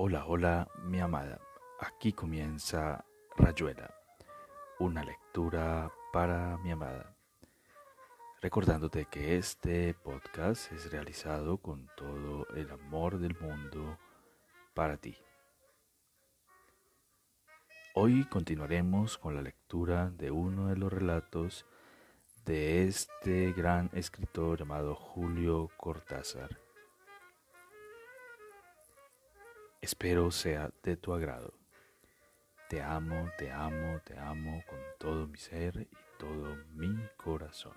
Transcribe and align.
Hola, 0.00 0.26
hola, 0.26 0.68
mi 0.84 1.00
amada. 1.00 1.40
Aquí 1.80 2.12
comienza 2.12 3.04
Rayuela, 3.36 3.92
una 4.78 5.02
lectura 5.02 5.92
para 6.12 6.56
mi 6.58 6.70
amada. 6.70 7.16
Recordándote 8.40 9.06
que 9.06 9.36
este 9.36 9.94
podcast 9.94 10.70
es 10.70 10.92
realizado 10.92 11.58
con 11.58 11.90
todo 11.96 12.46
el 12.54 12.70
amor 12.70 13.18
del 13.18 13.36
mundo 13.40 13.98
para 14.72 14.98
ti. 14.98 15.16
Hoy 17.96 18.24
continuaremos 18.26 19.18
con 19.18 19.34
la 19.34 19.42
lectura 19.42 20.10
de 20.10 20.30
uno 20.30 20.68
de 20.68 20.76
los 20.76 20.92
relatos 20.92 21.66
de 22.44 22.84
este 22.84 23.52
gran 23.52 23.90
escritor 23.94 24.60
llamado 24.60 24.94
Julio 24.94 25.70
Cortázar. 25.76 26.67
Espero 29.80 30.32
sea 30.32 30.70
de 30.82 30.96
tu 30.96 31.14
agrado. 31.14 31.54
Te 32.68 32.82
amo, 32.82 33.30
te 33.38 33.52
amo, 33.52 34.00
te 34.04 34.18
amo 34.18 34.64
con 34.68 34.78
todo 34.98 35.28
mi 35.28 35.38
ser 35.38 35.88
y 35.90 35.96
todo 36.18 36.56
mi 36.74 36.98
corazón. 37.16 37.74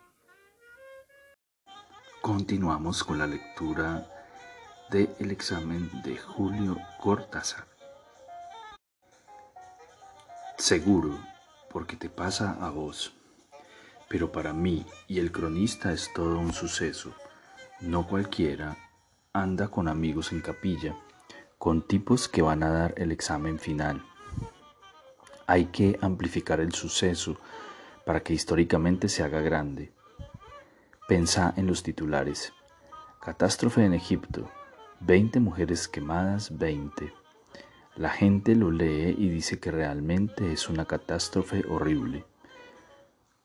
Continuamos 2.20 3.04
con 3.04 3.20
la 3.20 3.28
lectura 3.28 4.10
del 4.90 5.30
examen 5.30 5.92
de 6.02 6.18
Julio 6.18 6.76
Cortázar. 7.00 7.68
Seguro, 10.58 11.20
porque 11.70 11.96
te 11.96 12.10
pasa 12.10 12.58
a 12.66 12.72
vos, 12.72 13.14
pero 14.10 14.32
para 14.32 14.54
mí 14.54 14.88
y 15.08 15.20
el 15.20 15.32
cronista 15.32 15.94
es 15.94 16.12
todo 16.14 16.40
un 16.40 16.52
suceso. 16.52 17.14
No 17.80 18.08
cualquiera 18.08 18.76
anda 19.34 19.68
con 19.68 19.88
amigos 19.88 20.32
en 20.32 20.42
capilla 20.42 20.96
con 21.62 21.84
tipos 21.84 22.28
que 22.28 22.42
van 22.42 22.64
a 22.64 22.72
dar 22.72 22.96
el 22.98 23.12
examen 23.12 23.60
final. 23.60 24.04
Hay 25.46 25.66
que 25.66 26.00
amplificar 26.02 26.60
el 26.60 26.74
suceso 26.74 27.38
para 28.04 28.24
que 28.24 28.34
históricamente 28.34 29.08
se 29.10 29.22
haga 29.22 29.42
grande. 29.42 29.92
Pensa 31.08 31.54
en 31.58 31.68
los 31.68 31.84
titulares. 31.84 32.52
Catástrofe 33.24 33.86
en 33.86 33.94
Egipto. 33.94 34.50
20 35.02 35.40
mujeres 35.40 35.88
quemadas, 35.88 36.58
20. 36.58 37.14
La 37.96 38.10
gente 38.10 38.56
lo 38.56 38.72
lee 38.72 39.14
y 39.16 39.30
dice 39.30 39.60
que 39.60 39.70
realmente 39.70 40.52
es 40.52 40.68
una 40.68 40.86
catástrofe 40.86 41.64
horrible. 41.70 42.26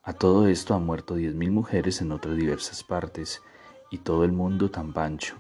A 0.03 0.15
todo 0.15 0.49
esto 0.49 0.73
han 0.73 0.87
muerto 0.87 1.19
10.000 1.19 1.51
mujeres 1.51 2.01
en 2.01 2.13
otras 2.13 2.35
diversas 2.35 2.83
partes 2.83 3.43
y 3.91 3.99
todo 3.99 4.25
el 4.25 4.33
mundo 4.33 4.71
tan 4.71 4.95
pancho. 4.95 5.37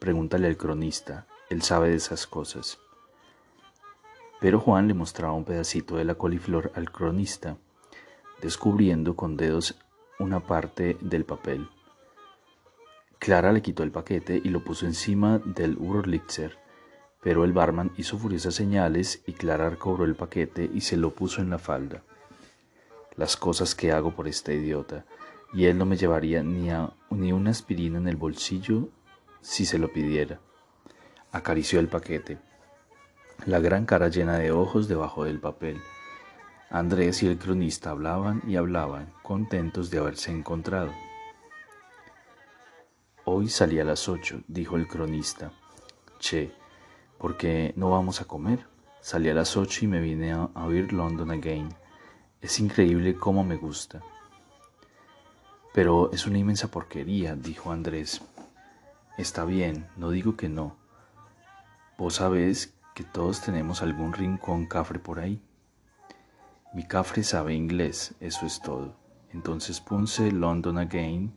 Pregúntale 0.00 0.48
al 0.48 0.56
cronista, 0.56 1.28
él 1.48 1.62
sabe 1.62 1.90
de 1.90 1.96
esas 1.96 2.26
cosas. 2.26 2.78
Pero 4.40 4.60
Juan 4.60 4.88
le 4.88 4.94
mostraba 4.94 5.32
un 5.32 5.44
pedacito 5.44 5.96
de 5.96 6.04
la 6.04 6.14
coliflor 6.14 6.72
al 6.74 6.90
cronista, 6.90 7.56
descubriendo 8.40 9.16
con 9.16 9.36
dedos 9.36 9.78
una 10.18 10.40
parte 10.40 10.96
del 11.00 11.24
papel. 11.24 11.68
Clara 13.18 13.52
le 13.52 13.62
quitó 13.62 13.82
el 13.82 13.90
paquete 13.90 14.40
y 14.42 14.50
lo 14.50 14.62
puso 14.62 14.86
encima 14.86 15.38
del 15.38 15.76
Urlitzer, 15.78 16.58
pero 17.22 17.44
el 17.44 17.52
barman 17.52 17.92
hizo 17.96 18.18
furiosas 18.18 18.54
señales 18.54 19.22
y 19.26 19.32
Clara 19.32 19.70
recobró 19.70 20.04
el 20.04 20.14
paquete 20.14 20.70
y 20.72 20.82
se 20.82 20.96
lo 20.96 21.14
puso 21.14 21.40
en 21.40 21.50
la 21.50 21.58
falda. 21.58 22.02
Las 23.16 23.36
cosas 23.36 23.74
que 23.74 23.92
hago 23.92 24.14
por 24.14 24.28
este 24.28 24.54
idiota, 24.54 25.06
y 25.52 25.64
él 25.64 25.78
no 25.78 25.86
me 25.86 25.96
llevaría 25.96 26.42
ni, 26.42 26.68
ni 27.10 27.32
una 27.32 27.50
aspirina 27.50 27.98
en 27.98 28.08
el 28.08 28.16
bolsillo 28.16 28.90
si 29.40 29.64
se 29.64 29.78
lo 29.78 29.92
pidiera. 29.92 30.40
Acarició 31.36 31.80
el 31.80 31.88
paquete, 31.88 32.38
la 33.44 33.60
gran 33.60 33.84
cara 33.84 34.08
llena 34.08 34.38
de 34.38 34.52
ojos 34.52 34.88
debajo 34.88 35.24
del 35.24 35.38
papel. 35.38 35.78
Andrés 36.70 37.22
y 37.22 37.26
el 37.26 37.36
cronista 37.36 37.90
hablaban 37.90 38.40
y 38.46 38.56
hablaban, 38.56 39.12
contentos 39.22 39.90
de 39.90 39.98
haberse 39.98 40.30
encontrado. 40.30 40.92
Hoy 43.26 43.50
salí 43.50 43.78
a 43.78 43.84
las 43.84 44.08
ocho, 44.08 44.40
dijo 44.48 44.76
el 44.76 44.88
cronista. 44.88 45.52
Che, 46.20 46.52
¿por 47.18 47.36
qué 47.36 47.74
no 47.76 47.90
vamos 47.90 48.22
a 48.22 48.24
comer? 48.24 48.66
Salí 49.02 49.28
a 49.28 49.34
las 49.34 49.58
ocho 49.58 49.84
y 49.84 49.88
me 49.88 50.00
vine 50.00 50.32
a, 50.32 50.44
oír 50.54 50.90
London 50.94 51.32
Again. 51.32 51.68
Es 52.40 52.58
increíble 52.60 53.14
cómo 53.14 53.44
me 53.44 53.56
gusta. 53.56 54.00
Pero 55.74 56.10
es 56.14 56.26
una 56.26 56.38
inmensa 56.38 56.68
porquería, 56.68 57.36
dijo 57.36 57.72
Andrés. 57.72 58.22
Está 59.18 59.44
bien, 59.44 59.86
no 59.98 60.08
digo 60.08 60.34
que 60.34 60.48
no 60.48 60.85
Vos 61.98 62.16
sabés 62.16 62.74
que 62.94 63.04
todos 63.04 63.40
tenemos 63.40 63.80
algún 63.80 64.12
rincón 64.12 64.66
cafre 64.66 64.98
por 64.98 65.18
ahí. 65.18 65.40
Mi 66.74 66.86
cafre 66.86 67.22
sabe 67.22 67.54
inglés, 67.54 68.14
eso 68.20 68.44
es 68.44 68.60
todo. 68.60 68.94
Entonces 69.32 69.80
puse 69.80 70.30
London 70.30 70.76
Again 70.76 71.32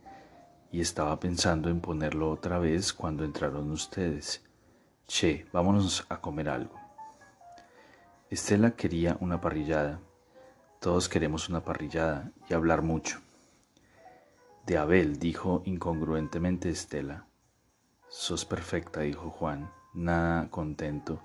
y 0.69 0.81
estaba 0.81 1.17
pensando 1.17 1.69
en 1.69 1.79
ponerlo 1.79 2.29
otra 2.29 2.59
vez 2.59 2.91
cuando 2.91 3.23
entraron 3.23 3.71
ustedes. 3.71 4.43
Che, 5.07 5.47
vámonos 5.53 6.05
a 6.09 6.19
comer 6.19 6.49
algo. 6.49 6.75
Estela 8.29 8.71
quería 8.71 9.15
una 9.21 9.39
parrillada. 9.39 10.01
Todos 10.81 11.07
queremos 11.07 11.47
una 11.47 11.63
parrillada 11.63 12.33
y 12.49 12.53
hablar 12.53 12.81
mucho. 12.81 13.21
De 14.65 14.77
Abel, 14.77 15.19
dijo 15.19 15.61
incongruentemente 15.63 16.69
Estela. 16.69 17.27
Sos 18.09 18.43
perfecta, 18.43 19.01
dijo 19.01 19.29
Juan 19.29 19.78
nada 19.93 20.49
contento, 20.49 21.21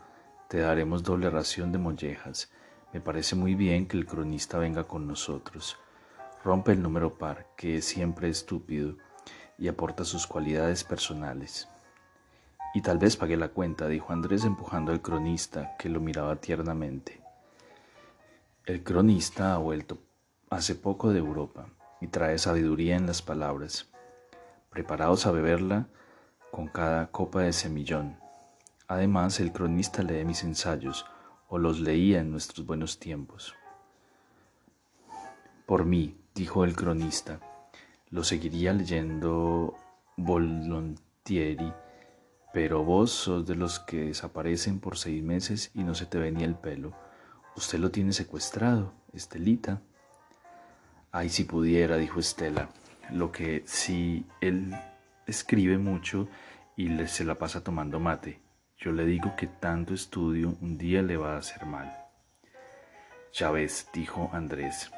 te 0.48 0.58
daremos 0.58 1.02
doble 1.02 1.30
ración 1.30 1.72
de 1.72 1.78
mollejas. 1.78 2.50
Me 2.92 3.00
parece 3.00 3.36
muy 3.36 3.54
bien 3.54 3.86
que 3.86 3.96
el 3.96 4.06
cronista 4.06 4.58
venga 4.58 4.84
con 4.84 5.06
nosotros. 5.06 5.76
Rompe 6.44 6.72
el 6.72 6.82
número 6.82 7.18
par, 7.18 7.48
que 7.56 7.76
es 7.76 7.84
siempre 7.84 8.28
estúpido, 8.28 8.96
y 9.58 9.68
aporta 9.68 10.04
sus 10.04 10.26
cualidades 10.26 10.84
personales. 10.84 11.68
Y 12.74 12.82
tal 12.82 12.98
vez 12.98 13.16
pague 13.16 13.36
la 13.36 13.48
cuenta, 13.48 13.86
dijo 13.88 14.12
Andrés 14.12 14.44
empujando 14.44 14.92
al 14.92 15.00
cronista, 15.00 15.76
que 15.78 15.88
lo 15.88 16.00
miraba 16.00 16.36
tiernamente. 16.36 17.22
El 18.66 18.82
cronista 18.82 19.54
ha 19.54 19.58
vuelto 19.58 19.98
hace 20.50 20.74
poco 20.74 21.12
de 21.12 21.18
Europa 21.18 21.66
y 22.00 22.08
trae 22.08 22.38
sabiduría 22.38 22.96
en 22.96 23.06
las 23.06 23.22
palabras, 23.22 23.90
preparados 24.70 25.26
a 25.26 25.32
beberla 25.32 25.88
con 26.50 26.68
cada 26.68 27.10
copa 27.10 27.42
de 27.42 27.52
semillón. 27.52 28.23
Además, 28.94 29.40
el 29.40 29.50
cronista 29.50 30.04
lee 30.04 30.24
mis 30.24 30.44
ensayos, 30.44 31.04
o 31.48 31.58
los 31.58 31.80
leía 31.80 32.20
en 32.20 32.30
nuestros 32.30 32.64
buenos 32.64 33.00
tiempos. 33.00 33.52
Por 35.66 35.84
mí, 35.84 36.16
dijo 36.32 36.62
el 36.64 36.76
cronista, 36.76 37.40
lo 38.10 38.22
seguiría 38.22 38.72
leyendo 38.72 39.74
volontieri, 40.16 41.72
pero 42.52 42.84
vos 42.84 43.10
sos 43.10 43.44
de 43.44 43.56
los 43.56 43.80
que 43.80 44.04
desaparecen 44.06 44.78
por 44.78 44.96
seis 44.96 45.24
meses 45.24 45.72
y 45.74 45.82
no 45.82 45.96
se 45.96 46.06
te 46.06 46.18
ve 46.18 46.30
ni 46.30 46.44
el 46.44 46.54
pelo. 46.54 46.92
Usted 47.56 47.80
lo 47.80 47.90
tiene 47.90 48.12
secuestrado, 48.12 48.92
Estelita. 49.12 49.82
Ay, 51.10 51.30
si 51.30 51.42
pudiera, 51.42 51.96
dijo 51.96 52.20
Estela. 52.20 52.68
Lo 53.10 53.32
que 53.32 53.64
si 53.66 54.24
él 54.40 54.72
escribe 55.26 55.78
mucho 55.78 56.28
y 56.76 56.96
se 57.08 57.24
la 57.24 57.34
pasa 57.34 57.64
tomando 57.64 57.98
mate. 57.98 58.43
Yo 58.78 58.92
le 58.92 59.06
digo 59.06 59.34
que 59.36 59.46
tanto 59.46 59.94
estudio 59.94 60.56
un 60.60 60.76
día 60.76 61.02
le 61.02 61.16
va 61.16 61.34
a 61.34 61.38
hacer 61.38 61.64
mal. 61.66 61.96
Ya 63.32 63.50
ves, 63.50 63.88
dijo 63.92 64.30
Andrés, 64.32 64.90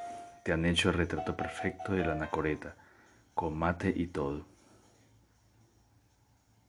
te 0.44 0.52
han 0.52 0.64
hecho 0.64 0.90
el 0.90 0.96
retrato 0.96 1.36
perfecto 1.36 1.92
de 1.92 2.04
la 2.04 2.12
anacoreta, 2.12 2.76
con 3.34 3.56
mate 3.56 3.92
y 3.96 4.08
todo. 4.08 4.46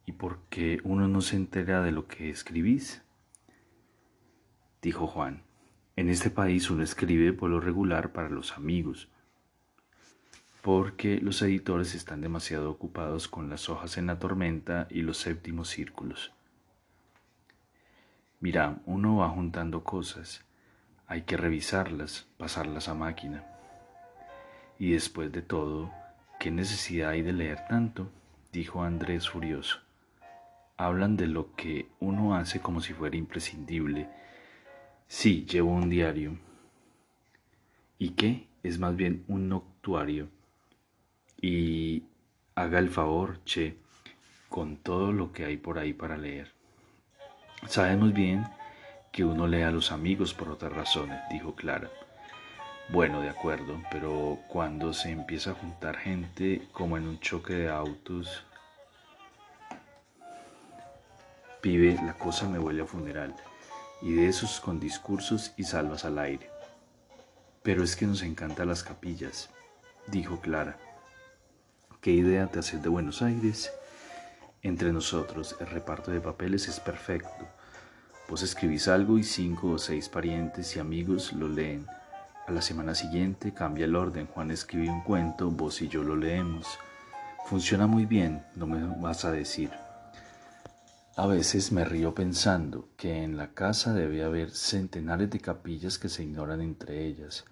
¿Y 0.06 0.14
por 0.14 0.40
qué 0.50 0.80
uno 0.84 1.08
no 1.08 1.22
se 1.22 1.36
entera 1.36 1.82
de 1.82 1.92
lo 1.92 2.08
que 2.08 2.30
escribís? 2.30 3.02
Dijo 4.82 5.08
Juan, 5.08 5.44
en 5.98 6.10
este 6.10 6.30
país 6.30 6.70
uno 6.70 6.84
escribe 6.84 7.34
por 7.34 7.50
lo 7.50 7.60
regular 7.60 8.14
para 8.14 8.30
los 8.30 8.54
amigos, 8.56 9.10
porque 10.62 11.20
los 11.20 11.42
editores 11.42 11.96
están 11.96 12.22
demasiado 12.22 12.70
ocupados 12.70 13.28
con 13.28 13.50
las 13.50 13.68
hojas 13.68 13.98
en 13.98 14.06
la 14.06 14.20
tormenta 14.20 14.88
y 14.90 15.02
los 15.02 15.18
séptimos 15.18 15.70
círculos. 15.70 16.37
Mira, 18.40 18.78
uno 18.86 19.18
va 19.18 19.30
juntando 19.30 19.84
cosas, 19.84 20.46
hay 21.08 21.24
que 21.24 21.38
revisarlas, 21.38 22.28
pasarlas 22.38 22.88
a 22.88 22.94
máquina. 22.94 23.44
Y 24.78 24.92
después 24.92 25.32
de 25.32 25.42
todo, 25.42 25.92
¿qué 26.40 26.52
necesidad 26.52 27.10
hay 27.10 27.24
de 27.24 27.34
leer 27.34 27.66
tanto? 27.68 28.12
dijo 28.52 28.84
Andrés 28.84 29.28
furioso. 29.28 29.80
Hablan 30.78 31.18
de 31.18 31.26
lo 31.26 31.56
que 31.56 31.90
uno 32.00 32.36
hace 32.36 32.60
como 32.60 32.80
si 32.80 32.94
fuera 32.94 33.18
imprescindible. 33.18 34.08
Sí, 35.08 35.48
llevo 35.50 35.72
un 35.72 35.90
diario. 35.90 36.38
¿Y 37.98 38.12
qué? 38.12 38.48
Es 38.62 38.78
más 38.78 38.96
bien 38.96 39.24
un 39.28 39.50
noctuario. 39.50 40.30
Y 41.42 42.04
haga 42.54 42.78
el 42.78 42.90
favor, 42.90 43.44
che, 43.46 43.78
con 44.48 44.78
todo 44.78 45.12
lo 45.12 45.32
que 45.32 45.46
hay 45.46 45.58
por 45.58 45.80
ahí 45.80 45.94
para 45.94 46.18
leer. 46.18 46.57
Sabemos 47.66 48.14
bien 48.14 48.46
que 49.12 49.26
uno 49.26 49.48
lee 49.48 49.64
a 49.64 49.72
los 49.72 49.92
amigos 49.92 50.34
por 50.34 50.50
otras 50.50 50.72
razones, 50.72 51.20
dijo 51.32 51.56
Clara. 51.56 51.90
Bueno, 52.90 53.22
de 53.22 53.30
acuerdo, 53.30 53.82
pero 53.92 54.40
cuando 54.48 54.94
se 54.94 55.10
empieza 55.10 55.52
a 55.52 55.56
juntar 55.56 55.98
gente 55.98 56.68
como 56.72 56.98
en 56.98 57.08
un 57.08 57.20
choque 57.20 57.54
de 57.54 57.70
autos, 57.70 58.46
pibe, 61.62 62.00
la 62.06 62.14
cosa 62.14 62.48
me 62.48 62.60
huele 62.60 62.84
a 62.84 62.86
funeral, 62.86 63.36
y 64.02 64.14
de 64.14 64.30
esos 64.30 64.62
con 64.62 64.80
discursos 64.80 65.52
y 65.58 65.64
salvas 65.64 66.06
al 66.06 66.20
aire. 66.20 66.50
Pero 67.64 67.84
es 67.84 67.98
que 67.98 68.06
nos 68.06 68.22
encantan 68.22 68.70
las 68.70 68.84
capillas, 68.84 69.50
dijo 70.08 70.40
Clara. 70.40 70.78
¿Qué 72.00 72.12
idea 72.12 72.48
te 72.48 72.60
haces 72.60 72.82
de 72.82 72.88
Buenos 72.88 73.22
Aires? 73.22 73.74
Entre 74.68 74.92
nosotros, 74.92 75.56
el 75.62 75.68
reparto 75.68 76.12
de 76.12 76.20
papeles 76.20 76.68
es 76.68 76.82
perfecto. 76.82 77.48
Vos 78.28 78.44
escribís 78.44 78.90
algo 78.90 79.18
y 79.18 79.24
cinco 79.24 79.70
o 79.70 79.78
seis 79.78 80.10
parientes 80.10 80.76
y 80.76 80.80
amigos 80.80 81.32
lo 81.32 81.48
leen. 81.48 81.88
A 82.48 82.52
la 82.52 82.62
semana 82.62 82.94
siguiente 82.94 83.54
cambia 83.54 83.86
el 83.86 83.96
orden. 83.96 84.28
Juan 84.28 84.52
escribe 84.52 84.90
un 84.90 85.04
cuento, 85.04 85.50
vos 85.50 85.82
y 85.82 85.88
yo 85.88 86.04
lo 86.04 86.18
leemos. 86.18 86.68
Funciona 87.46 87.88
muy 87.88 88.06
bien, 88.06 88.44
no 88.56 88.68
me 88.68 88.84
vas 89.02 89.24
a 89.24 89.32
decir. 89.32 89.72
A 91.16 91.28
veces 91.28 91.72
me 91.72 91.86
río 91.86 92.14
pensando 92.14 92.90
que 92.98 93.24
en 93.24 93.38
la 93.38 93.54
casa 93.54 93.94
debe 93.94 94.22
haber 94.22 94.52
centenares 94.52 95.30
de 95.30 95.40
capillas 95.40 95.98
que 95.98 96.10
se 96.10 96.24
ignoran 96.24 96.60
entre 96.60 97.06
ellas, 97.06 97.46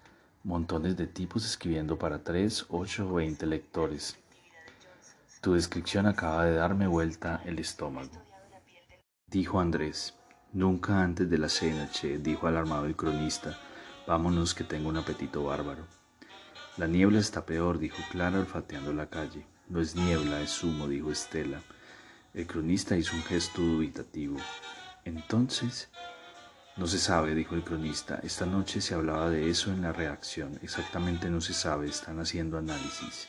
montones 0.44 0.98
de 0.98 1.06
tipos 1.06 1.46
escribiendo 1.46 1.98
para 1.98 2.22
tres, 2.22 2.66
ocho 2.68 3.08
o 3.08 3.14
veinte 3.14 3.46
lectores. 3.46 4.18
Tu 5.40 5.54
descripción 5.54 6.06
acaba 6.06 6.44
de 6.44 6.54
darme 6.54 6.86
vuelta 6.86 7.42
el 7.44 7.58
estómago. 7.58 8.22
Dijo 9.26 9.60
Andrés. 9.60 10.14
Nunca 10.52 11.02
antes 11.02 11.28
de 11.28 11.38
la 11.38 11.48
cena, 11.48 11.90
che, 11.90 12.18
dijo 12.18 12.46
alarmado 12.46 12.86
el 12.86 12.96
cronista. 12.96 13.58
Vámonos 14.06 14.54
que 14.54 14.64
tengo 14.64 14.88
un 14.88 14.96
apetito 14.96 15.44
bárbaro. 15.44 15.86
La 16.78 16.86
niebla 16.86 17.18
está 17.18 17.44
peor, 17.44 17.78
dijo 17.78 17.98
Clara 18.10 18.38
olfateando 18.38 18.92
la 18.92 19.10
calle. 19.10 19.46
No 19.68 19.80
es 19.80 19.96
niebla, 19.96 20.40
es 20.40 20.62
humo, 20.62 20.88
dijo 20.88 21.10
Estela. 21.10 21.60
El 22.32 22.46
cronista 22.46 22.96
hizo 22.96 23.16
un 23.16 23.22
gesto 23.22 23.60
dubitativo. 23.60 24.38
Entonces, 25.04 25.90
no 26.76 26.86
se 26.86 26.98
sabe, 26.98 27.34
dijo 27.34 27.54
el 27.54 27.64
cronista. 27.64 28.20
Esta 28.22 28.46
noche 28.46 28.80
se 28.80 28.94
hablaba 28.94 29.30
de 29.30 29.48
eso 29.50 29.70
en 29.72 29.82
la 29.82 29.92
reacción. 29.92 30.58
Exactamente 30.62 31.30
no 31.30 31.40
se 31.40 31.54
sabe, 31.54 31.88
están 31.88 32.20
haciendo 32.20 32.58
análisis. 32.58 33.28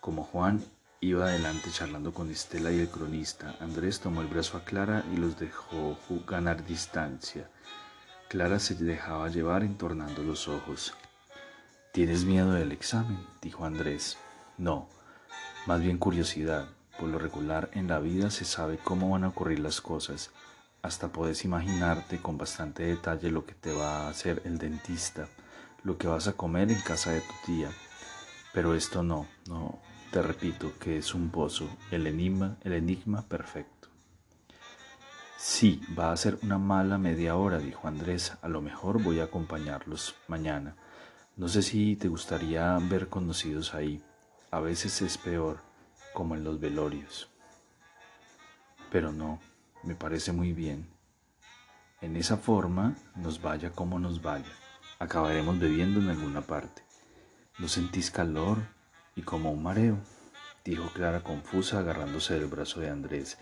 Como 0.00 0.24
Juan 0.24 0.62
iba 1.08 1.26
adelante 1.26 1.70
charlando 1.70 2.14
con 2.14 2.30
Estela 2.30 2.72
y 2.72 2.80
el 2.80 2.88
cronista, 2.88 3.56
Andrés 3.60 4.00
tomó 4.00 4.22
el 4.22 4.26
brazo 4.26 4.56
a 4.56 4.64
Clara 4.64 5.04
y 5.12 5.16
los 5.18 5.38
dejó 5.38 5.98
ganar 6.26 6.64
distancia. 6.64 7.50
Clara 8.28 8.58
se 8.58 8.74
dejaba 8.74 9.28
llevar 9.28 9.64
entornando 9.64 10.22
los 10.22 10.48
ojos. 10.48 10.94
¿Tienes 11.92 12.24
miedo 12.24 12.52
del 12.52 12.72
examen? 12.72 13.18
dijo 13.42 13.66
Andrés. 13.66 14.16
No, 14.56 14.88
más 15.66 15.82
bien 15.82 15.98
curiosidad. 15.98 16.68
Por 16.98 17.08
lo 17.10 17.18
regular 17.18 17.68
en 17.74 17.88
la 17.88 17.98
vida 17.98 18.30
se 18.30 18.46
sabe 18.46 18.78
cómo 18.78 19.10
van 19.10 19.24
a 19.24 19.28
ocurrir 19.28 19.58
las 19.58 19.80
cosas. 19.80 20.30
Hasta 20.80 21.08
puedes 21.08 21.44
imaginarte 21.44 22.18
con 22.18 22.38
bastante 22.38 22.84
detalle 22.84 23.30
lo 23.30 23.44
que 23.44 23.54
te 23.54 23.72
va 23.74 24.06
a 24.06 24.08
hacer 24.08 24.40
el 24.44 24.58
dentista, 24.58 25.28
lo 25.82 25.98
que 25.98 26.06
vas 26.06 26.28
a 26.28 26.32
comer 26.32 26.70
en 26.70 26.80
casa 26.80 27.10
de 27.10 27.20
tu 27.20 27.34
tía. 27.44 27.70
Pero 28.54 28.74
esto 28.74 29.02
no, 29.02 29.26
no, 29.48 29.80
te 30.14 30.22
repito 30.22 30.78
que 30.78 30.98
es 30.98 31.12
un 31.12 31.28
pozo, 31.28 31.68
el 31.90 32.06
enigma, 32.06 32.56
el 32.62 32.74
enigma 32.74 33.22
perfecto. 33.22 33.88
Sí, 35.36 35.80
va 35.98 36.12
a 36.12 36.16
ser 36.16 36.38
una 36.42 36.56
mala 36.56 36.98
media 36.98 37.34
hora, 37.34 37.58
dijo 37.58 37.88
Andrés. 37.88 38.32
A 38.40 38.46
lo 38.46 38.62
mejor 38.62 39.02
voy 39.02 39.18
a 39.18 39.24
acompañarlos 39.24 40.14
mañana. 40.28 40.76
No 41.36 41.48
sé 41.48 41.62
si 41.62 41.96
te 41.96 42.06
gustaría 42.06 42.78
ver 42.78 43.08
conocidos 43.08 43.74
ahí. 43.74 44.04
A 44.52 44.60
veces 44.60 45.02
es 45.02 45.18
peor, 45.18 45.58
como 46.12 46.36
en 46.36 46.44
los 46.44 46.60
velorios. 46.60 47.28
Pero 48.92 49.10
no, 49.10 49.40
me 49.82 49.96
parece 49.96 50.30
muy 50.30 50.52
bien. 50.52 50.86
En 52.02 52.14
esa 52.14 52.36
forma, 52.36 52.94
nos 53.16 53.42
vaya 53.42 53.72
como 53.72 53.98
nos 53.98 54.22
vaya, 54.22 54.52
acabaremos 55.00 55.58
bebiendo 55.58 55.98
en 55.98 56.08
alguna 56.08 56.42
parte. 56.42 56.84
¿No 57.58 57.66
sentís 57.66 58.12
calor 58.12 58.58
y 59.16 59.22
como 59.22 59.50
un 59.52 59.62
mareo? 59.62 59.98
dijo 60.64 60.90
Clara 60.92 61.22
confusa 61.22 61.80
agarrándose 61.80 62.34
del 62.34 62.46
brazo 62.46 62.80
de 62.80 62.90
Andrés. 62.90 63.38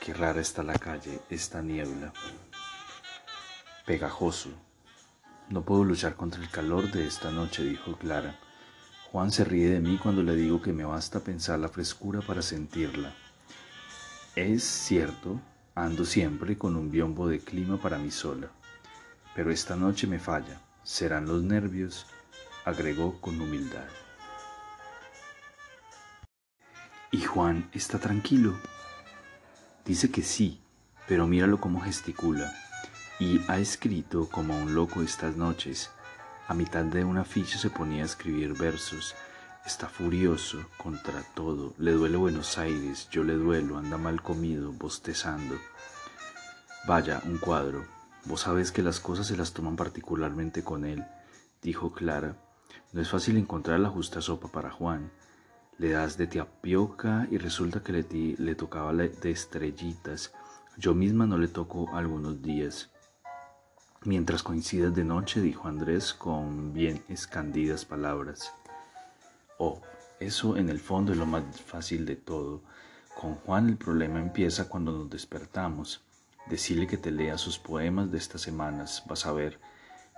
Qué 0.00 0.14
rara 0.14 0.40
está 0.40 0.62
la 0.62 0.78
calle, 0.78 1.20
esta 1.30 1.62
niebla. 1.62 2.12
Pegajoso. 3.86 4.50
No 5.48 5.62
puedo 5.62 5.84
luchar 5.84 6.14
contra 6.14 6.42
el 6.42 6.50
calor 6.50 6.90
de 6.90 7.06
esta 7.06 7.30
noche, 7.30 7.64
dijo 7.64 7.96
Clara. 7.96 8.38
Juan 9.10 9.30
se 9.30 9.44
ríe 9.44 9.68
de 9.68 9.80
mí 9.80 9.98
cuando 9.98 10.22
le 10.22 10.34
digo 10.34 10.60
que 10.62 10.72
me 10.72 10.84
basta 10.84 11.20
pensar 11.20 11.58
la 11.58 11.68
frescura 11.68 12.20
para 12.20 12.42
sentirla. 12.42 13.14
Es 14.34 14.64
cierto, 14.64 15.40
ando 15.74 16.04
siempre 16.04 16.58
con 16.58 16.76
un 16.76 16.90
biombo 16.90 17.28
de 17.28 17.40
clima 17.40 17.80
para 17.80 17.98
mí 17.98 18.10
sola. 18.10 18.50
Pero 19.34 19.50
esta 19.50 19.76
noche 19.76 20.06
me 20.06 20.18
falla. 20.18 20.60
Serán 20.82 21.26
los 21.26 21.42
nervios, 21.42 22.06
agregó 22.64 23.20
con 23.20 23.40
humildad. 23.40 23.86
¿Y 27.14 27.20
Juan 27.20 27.70
está 27.72 28.00
tranquilo? 28.00 28.58
Dice 29.84 30.10
que 30.10 30.24
sí, 30.24 30.60
pero 31.06 31.28
míralo 31.28 31.60
cómo 31.60 31.80
gesticula. 31.80 32.52
Y 33.20 33.40
ha 33.46 33.58
escrito 33.58 34.28
como 34.28 34.58
un 34.58 34.74
loco 34.74 35.00
estas 35.00 35.36
noches. 35.36 35.92
A 36.48 36.54
mitad 36.54 36.82
de 36.82 37.04
una 37.04 37.24
ficha 37.24 37.56
se 37.56 37.70
ponía 37.70 38.02
a 38.02 38.06
escribir 38.06 38.54
versos. 38.54 39.14
Está 39.64 39.88
furioso 39.88 40.66
contra 40.76 41.22
todo. 41.36 41.72
Le 41.78 41.92
duele 41.92 42.16
Buenos 42.16 42.58
Aires, 42.58 43.08
yo 43.12 43.22
le 43.22 43.34
duelo, 43.34 43.78
anda 43.78 43.96
mal 43.96 44.20
comido, 44.20 44.72
bostezando. 44.72 45.56
Vaya, 46.84 47.22
un 47.26 47.38
cuadro. 47.38 47.86
Vos 48.24 48.40
sabés 48.40 48.72
que 48.72 48.82
las 48.82 48.98
cosas 48.98 49.28
se 49.28 49.36
las 49.36 49.52
toman 49.52 49.76
particularmente 49.76 50.64
con 50.64 50.84
él, 50.84 51.04
dijo 51.62 51.92
Clara. 51.92 52.34
No 52.92 53.00
es 53.00 53.08
fácil 53.08 53.36
encontrar 53.36 53.78
la 53.78 53.88
justa 53.88 54.20
sopa 54.20 54.48
para 54.48 54.72
Juan 54.72 55.12
le 55.78 55.90
das 55.90 56.16
de 56.16 56.26
tapioca 56.26 57.26
y 57.30 57.38
resulta 57.38 57.82
que 57.82 57.92
le, 58.38 58.54
tocaba 58.54 58.92
de 58.92 59.30
estrellitas. 59.30 60.32
Yo 60.76 60.94
misma 60.94 61.26
no 61.26 61.38
le 61.38 61.48
toco 61.48 61.88
algunos 61.94 62.42
días. 62.42 62.90
Mientras 64.04 64.42
coincidas 64.42 64.94
de 64.94 65.04
noche, 65.04 65.40
dijo 65.40 65.66
Andrés 65.66 66.14
con 66.14 66.72
bien 66.72 67.02
escandidas 67.08 67.84
palabras. 67.84 68.52
Oh, 69.58 69.80
eso 70.20 70.56
en 70.56 70.68
el 70.68 70.78
fondo 70.78 71.12
es 71.12 71.18
lo 71.18 71.26
más 71.26 71.42
fácil 71.60 72.04
de 72.06 72.16
todo. 72.16 72.62
Con 73.18 73.34
Juan 73.36 73.68
el 73.68 73.76
problema 73.76 74.20
empieza 74.20 74.68
cuando 74.68 74.92
nos 74.92 75.10
despertamos. 75.10 76.02
Decirle 76.46 76.86
que 76.86 76.98
te 76.98 77.10
lea 77.10 77.38
sus 77.38 77.58
poemas 77.58 78.10
de 78.12 78.18
estas 78.18 78.42
semanas, 78.42 79.02
vas 79.06 79.24
a 79.26 79.32
ver. 79.32 79.58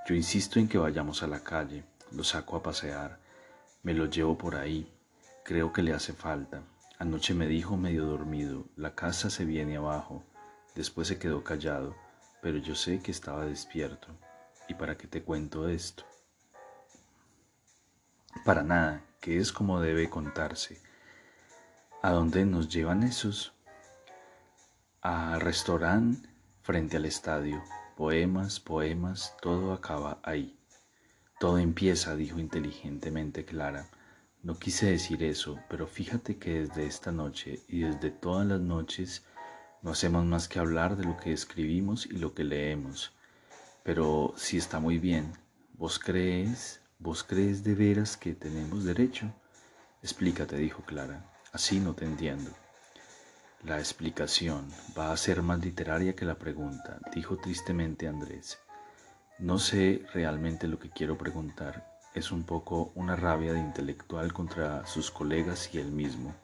Yo 0.08 0.14
insisto 0.14 0.58
en 0.58 0.68
que 0.68 0.78
vayamos 0.78 1.22
a 1.22 1.28
la 1.28 1.40
calle, 1.40 1.84
lo 2.12 2.25
saco 2.25 2.56
a 2.56 2.62
pasear, 2.62 3.18
me 3.82 3.94
lo 3.94 4.06
llevo 4.06 4.36
por 4.36 4.56
ahí, 4.56 4.92
Creo 5.46 5.72
que 5.72 5.84
le 5.84 5.92
hace 5.92 6.12
falta. 6.12 6.64
Anoche 6.98 7.32
me 7.32 7.46
dijo 7.46 7.76
medio 7.76 8.04
dormido, 8.04 8.64
la 8.74 8.96
casa 8.96 9.30
se 9.30 9.44
viene 9.44 9.76
abajo. 9.76 10.24
Después 10.74 11.06
se 11.06 11.20
quedó 11.20 11.44
callado, 11.44 11.94
pero 12.42 12.58
yo 12.58 12.74
sé 12.74 12.98
que 12.98 13.12
estaba 13.12 13.46
despierto. 13.46 14.08
¿Y 14.68 14.74
para 14.74 14.96
qué 14.96 15.06
te 15.06 15.22
cuento 15.22 15.68
esto? 15.68 16.02
Para 18.44 18.64
nada, 18.64 19.04
que 19.20 19.38
es 19.38 19.52
como 19.52 19.80
debe 19.80 20.10
contarse. 20.10 20.82
¿A 22.02 22.10
dónde 22.10 22.44
nos 22.44 22.68
llevan 22.68 23.04
esos? 23.04 23.54
Al 25.00 25.40
restaurante 25.40 26.28
frente 26.62 26.96
al 26.96 27.04
estadio. 27.04 27.62
Poemas, 27.96 28.58
poemas, 28.58 29.36
todo 29.40 29.72
acaba 29.72 30.18
ahí. 30.24 30.58
Todo 31.38 31.58
empieza, 31.58 32.16
dijo 32.16 32.40
inteligentemente 32.40 33.44
Clara. 33.44 33.88
No 34.46 34.56
quise 34.56 34.86
decir 34.86 35.24
eso, 35.24 35.58
pero 35.68 35.88
fíjate 35.88 36.38
que 36.38 36.60
desde 36.60 36.86
esta 36.86 37.10
noche 37.10 37.64
y 37.66 37.80
desde 37.80 38.12
todas 38.12 38.46
las 38.46 38.60
noches 38.60 39.24
no 39.82 39.90
hacemos 39.90 40.24
más 40.24 40.46
que 40.46 40.60
hablar 40.60 40.96
de 40.96 41.02
lo 41.02 41.16
que 41.16 41.32
escribimos 41.32 42.06
y 42.06 42.18
lo 42.18 42.32
que 42.32 42.44
leemos. 42.44 43.12
Pero 43.82 44.34
si 44.36 44.56
está 44.56 44.78
muy 44.78 45.00
bien, 45.00 45.32
¿vos 45.72 45.98
crees, 45.98 46.80
vos 47.00 47.24
crees 47.24 47.64
de 47.64 47.74
veras 47.74 48.16
que 48.16 48.34
tenemos 48.34 48.84
derecho? 48.84 49.34
Explícate, 50.00 50.56
dijo 50.56 50.82
Clara, 50.82 51.28
así 51.52 51.80
no 51.80 51.94
te 51.94 52.04
entiendo. 52.04 52.52
La 53.64 53.80
explicación 53.80 54.68
va 54.96 55.10
a 55.10 55.16
ser 55.16 55.42
más 55.42 55.58
literaria 55.58 56.14
que 56.14 56.24
la 56.24 56.38
pregunta, 56.38 57.00
dijo 57.12 57.36
tristemente 57.36 58.06
Andrés. 58.06 58.60
No 59.40 59.58
sé 59.58 60.06
realmente 60.14 60.68
lo 60.68 60.78
que 60.78 60.90
quiero 60.90 61.18
preguntar 61.18 61.95
es 62.16 62.32
un 62.32 62.44
poco 62.44 62.92
una 62.94 63.14
rabia 63.14 63.52
de 63.52 63.61
intelectual 63.61 64.32
contra 64.32 64.87
sus 64.87 65.11
colegas 65.11 65.68
y 65.75 65.78
él 65.78 65.92
mismo, 65.92 66.35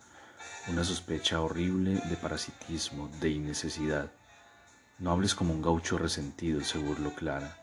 una 0.68 0.84
sospecha 0.84 1.40
horrible 1.40 1.94
de 1.94 2.16
parasitismo, 2.16 3.08
de 3.20 3.30
innecesidad. 3.30 4.10
No 4.98 5.12
hables 5.12 5.34
como 5.34 5.54
un 5.54 5.62
gaucho 5.62 5.96
resentido, 5.96 6.60
se 6.60 6.78
Clara. 7.16 7.56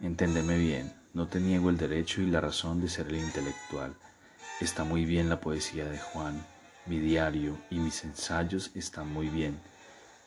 Enténdeme 0.00 0.56
bien, 0.56 0.92
no 1.12 1.28
te 1.28 1.38
niego 1.38 1.68
el 1.68 1.76
derecho 1.76 2.22
y 2.22 2.26
la 2.26 2.40
razón 2.40 2.80
de 2.80 2.88
ser 2.88 3.08
el 3.08 3.16
intelectual. 3.16 3.94
Está 4.62 4.84
muy 4.84 5.04
bien 5.04 5.28
la 5.28 5.40
poesía 5.40 5.84
de 5.84 5.98
Juan, 5.98 6.42
mi 6.86 6.98
diario 6.98 7.58
y 7.68 7.78
mis 7.78 8.04
ensayos 8.04 8.70
están 8.74 9.12
muy 9.12 9.28
bien. 9.28 9.60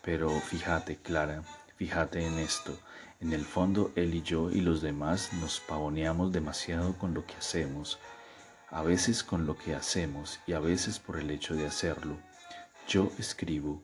Pero 0.03 0.29
fíjate, 0.29 0.97
Clara, 0.97 1.41
fíjate 1.77 2.25
en 2.25 2.37
esto. 2.37 2.77
En 3.19 3.33
el 3.33 3.45
fondo, 3.45 3.91
él 3.95 4.13
y 4.13 4.21
yo 4.21 4.51
y 4.51 4.61
los 4.61 4.81
demás 4.81 5.33
nos 5.33 5.59
pavoneamos 5.59 6.31
demasiado 6.31 6.97
con 6.97 7.15
lo 7.15 7.25
que 7.25 7.33
hacemos, 7.33 7.97
a 8.69 8.83
veces 8.83 9.23
con 9.23 9.47
lo 9.47 9.57
que 9.57 9.73
hacemos 9.73 10.39
y 10.45 10.53
a 10.53 10.59
veces 10.59 10.99
por 10.99 11.17
el 11.17 11.31
hecho 11.31 11.55
de 11.55 11.65
hacerlo. 11.65 12.17
Yo 12.87 13.11
escribo, 13.17 13.81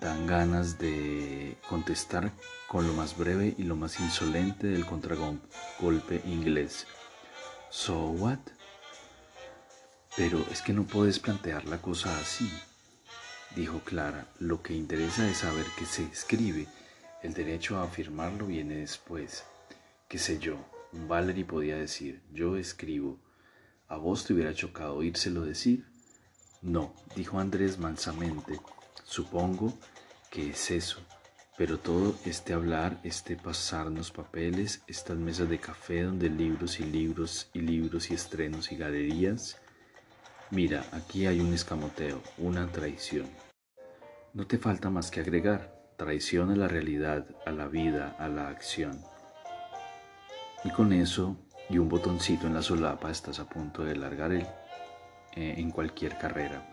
dan 0.00 0.26
ganas 0.26 0.78
de 0.78 1.56
contestar 1.68 2.32
con 2.66 2.86
lo 2.86 2.94
más 2.94 3.16
breve 3.16 3.54
y 3.56 3.62
lo 3.62 3.76
más 3.76 4.00
insolente 4.00 4.66
del 4.66 4.86
contragolpe 4.86 6.20
inglés. 6.24 6.86
So 7.70 8.10
what? 8.10 8.40
Pero 10.16 10.44
es 10.50 10.62
que 10.62 10.72
no 10.72 10.82
puedes 10.82 11.20
plantear 11.20 11.64
la 11.66 11.80
cosa 11.80 12.16
así, 12.18 12.50
dijo 13.54 13.80
Clara. 13.80 14.26
Lo 14.40 14.62
que 14.62 14.74
interesa 14.74 15.28
es 15.28 15.38
saber 15.38 15.66
qué 15.78 15.86
se 15.86 16.02
escribe. 16.04 16.66
El 17.22 17.34
derecho 17.34 17.76
a 17.76 17.82
afirmarlo 17.82 18.46
viene 18.46 18.76
después. 18.76 19.44
¿Qué 20.08 20.16
sé 20.16 20.38
yo? 20.38 20.56
Un 20.92 21.06
Valery 21.06 21.44
podía 21.44 21.76
decir, 21.76 22.22
yo 22.32 22.56
escribo. 22.56 23.18
¿A 23.88 23.96
vos 23.96 24.24
te 24.24 24.32
hubiera 24.32 24.54
chocado 24.54 24.96
oírselo 24.96 25.42
decir? 25.42 25.84
No, 26.62 26.94
dijo 27.14 27.38
Andrés 27.38 27.78
mansamente. 27.78 28.58
Supongo 29.04 29.78
que 30.30 30.50
es 30.50 30.70
eso, 30.70 31.00
pero 31.58 31.78
todo 31.78 32.14
este 32.24 32.54
hablar, 32.54 32.98
este 33.04 33.36
pasarnos 33.36 34.10
papeles, 34.10 34.82
estas 34.86 35.18
mesas 35.18 35.50
de 35.50 35.58
café 35.58 36.04
donde 36.04 36.30
libros 36.30 36.80
y 36.80 36.84
libros 36.84 37.50
y 37.52 37.60
libros 37.60 38.10
y 38.10 38.14
estrenos 38.14 38.72
y 38.72 38.76
galerías. 38.76 39.58
Mira, 40.50 40.86
aquí 40.92 41.26
hay 41.26 41.40
un 41.40 41.52
escamoteo, 41.52 42.22
una 42.38 42.66
traición. 42.72 43.28
No 44.32 44.46
te 44.46 44.56
falta 44.56 44.88
más 44.88 45.10
que 45.10 45.20
agregar, 45.20 45.79
traición 46.00 46.50
a 46.50 46.56
la 46.56 46.66
realidad, 46.66 47.26
a 47.44 47.50
la 47.50 47.68
vida, 47.68 48.16
a 48.18 48.26
la 48.28 48.48
acción. 48.48 48.98
Y 50.64 50.70
con 50.70 50.94
eso 50.94 51.36
y 51.68 51.76
un 51.76 51.90
botoncito 51.90 52.46
en 52.46 52.54
la 52.54 52.62
solapa 52.62 53.10
estás 53.10 53.38
a 53.38 53.46
punto 53.46 53.84
de 53.84 53.96
largar 53.96 54.32
el, 54.32 54.46
eh, 55.36 55.56
en 55.58 55.70
cualquier 55.70 56.16
carrera. 56.16 56.66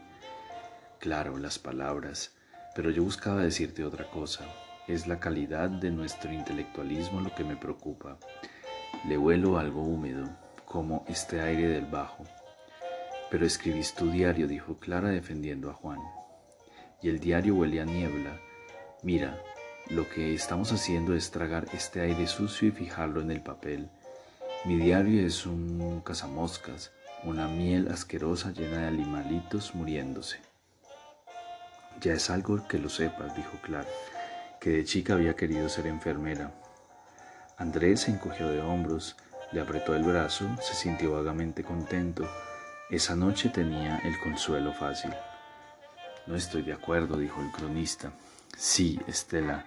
Claro, 1.01 1.37
las 1.37 1.59
palabras, 1.59 2.37
pero 2.73 2.89
yo 2.89 3.03
buscaba 3.03 3.41
decirte 3.41 3.83
otra 3.83 4.09
cosa. 4.09 4.45
Es 4.87 5.07
la 5.07 5.19
calidad 5.19 5.69
de 5.69 5.91
nuestro 5.91 6.31
intelectualismo 6.31 7.19
lo 7.19 7.35
que 7.35 7.43
me 7.43 7.57
preocupa. 7.57 8.17
Le 9.09 9.17
huelo 9.17 9.59
algo 9.59 9.81
húmedo, 9.83 10.25
como 10.63 11.03
este 11.09 11.41
aire 11.41 11.67
del 11.67 11.85
bajo. 11.85 12.23
Pero 13.29 13.45
escribís 13.45 13.93
tu 13.93 14.09
diario, 14.09 14.47
dijo 14.47 14.77
Clara 14.77 15.09
defendiendo 15.09 15.69
a 15.69 15.73
Juan. 15.73 15.99
Y 17.01 17.09
el 17.09 17.19
diario 17.19 17.55
huele 17.55 17.81
a 17.81 17.85
niebla. 17.85 18.46
Mira, 19.03 19.37
lo 19.89 20.09
que 20.09 20.33
estamos 20.33 20.71
haciendo 20.71 21.13
es 21.13 21.29
tragar 21.29 21.67
este 21.71 22.01
aire 22.01 22.25
sucio 22.25 22.67
y 22.67 22.71
fijarlo 22.71 23.21
en 23.21 23.29
el 23.29 23.41
papel. 23.41 23.89
Mi 24.65 24.75
diario 24.75 25.25
es 25.25 25.45
un 25.45 26.01
cazamoscas, 26.01 26.91
una 27.23 27.47
miel 27.47 27.89
asquerosa 27.89 28.51
llena 28.51 28.79
de 28.79 28.87
animalitos 28.87 29.75
muriéndose. 29.75 30.39
Ya 32.01 32.13
es 32.13 32.29
algo 32.31 32.67
que 32.67 32.79
lo 32.79 32.89
sepas, 32.89 33.35
dijo 33.35 33.57
Clara, 33.61 33.87
que 34.59 34.71
de 34.71 34.83
chica 34.83 35.13
había 35.13 35.35
querido 35.35 35.69
ser 35.69 35.85
enfermera. 35.85 36.51
Andrés 37.57 38.01
se 38.01 38.11
encogió 38.11 38.49
de 38.49 38.61
hombros, 38.61 39.15
le 39.51 39.61
apretó 39.61 39.95
el 39.95 40.03
brazo, 40.03 40.49
se 40.59 40.73
sintió 40.73 41.13
vagamente 41.13 41.63
contento. 41.63 42.27
Esa 42.89 43.15
noche 43.15 43.49
tenía 43.49 43.99
el 43.99 44.19
consuelo 44.19 44.73
fácil. 44.73 45.13
No 46.25 46.35
estoy 46.35 46.63
de 46.63 46.73
acuerdo, 46.73 47.17
dijo 47.17 47.41
el 47.41 47.51
cronista. 47.51 48.11
Sí, 48.55 48.99
Estela, 49.07 49.65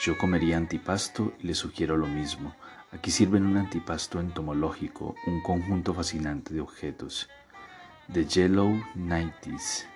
yo 0.00 0.16
comería 0.18 0.56
antipasto 0.56 1.32
y 1.40 1.46
le 1.48 1.54
sugiero 1.54 1.96
lo 1.96 2.06
mismo. 2.06 2.54
Aquí 2.92 3.10
sirven 3.10 3.44
un 3.46 3.56
antipasto 3.56 4.20
entomológico, 4.20 5.14
un 5.26 5.42
conjunto 5.42 5.92
fascinante 5.92 6.54
de 6.54 6.60
objetos. 6.60 7.28
The 8.12 8.24
Yellow 8.24 8.82
Nighties, 8.94 9.86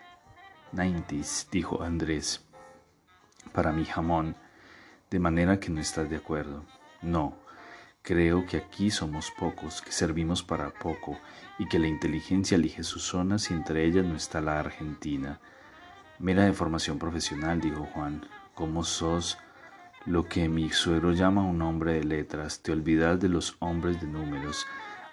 90 0.73 1.15
dijo 1.51 1.83
Andrés, 1.83 2.45
para 3.53 3.73
mi 3.73 3.85
jamón, 3.85 4.37
de 5.11 5.19
manera 5.19 5.61
que 5.61 5.71
no 5.71 5.81
estás 5.81 6.11
de 6.11 6.17
acuerdo. 6.17 6.65
No, 7.01 7.37
creo 8.03 8.45
que 8.47 8.59
aquí 8.59 8.91
somos 8.91 9.31
pocos, 9.31 9.81
que 9.81 9.93
servimos 9.93 10.43
para 10.43 10.71
poco 10.71 11.19
y 11.59 11.69
que 11.69 11.79
la 11.79 11.89
inteligencia 11.89 12.57
elige 12.57 12.83
sus 12.83 13.05
zonas 13.05 13.51
y 13.51 13.55
entre 13.55 13.85
ellas 13.85 14.05
no 14.05 14.17
está 14.17 14.41
la 14.41 14.59
Argentina. 14.59 15.41
Mera 16.23 16.45
de 16.45 16.53
formación 16.53 17.01
profesional, 17.01 17.61
dijo 17.61 17.85
Juan, 17.95 18.25
¿cómo 18.55 18.85
sos 18.85 19.39
lo 20.07 20.29
que 20.29 20.49
mi 20.49 20.71
suegro 20.71 21.11
llama 21.11 21.43
un 21.43 21.61
hombre 21.63 21.95
de 21.95 22.05
letras? 22.05 22.61
Te 22.61 22.71
olvidas 22.71 23.19
de 23.19 23.29
los 23.29 23.57
hombres 23.59 24.01
de 24.01 24.07
números. 24.07 24.65